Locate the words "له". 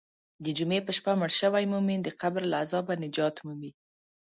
2.51-2.55